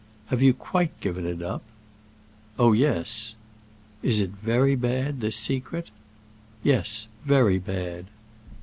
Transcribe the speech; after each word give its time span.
"Have 0.29 0.41
you 0.41 0.55
quite 0.55 0.99
given 0.99 1.27
it 1.27 1.43
up?" 1.43 1.61
"Oh 2.57 2.73
yes." 2.73 3.35
"Is 4.01 4.19
it 4.19 4.31
very 4.31 4.75
bad, 4.75 5.21
this 5.21 5.35
secret?" 5.35 5.91
"Yes, 6.63 7.07
very 7.23 7.59
bad." 7.59 8.05